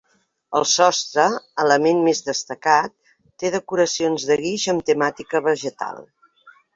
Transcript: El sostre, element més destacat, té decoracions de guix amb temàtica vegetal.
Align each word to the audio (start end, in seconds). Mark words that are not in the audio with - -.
El 0.59 0.63
sostre, 0.69 1.25
element 1.63 1.99
més 2.07 2.21
destacat, 2.29 2.95
té 3.43 3.51
decoracions 3.57 4.25
de 4.31 4.39
guix 4.47 4.65
amb 4.75 4.87
temàtica 4.89 5.43
vegetal. 5.49 6.01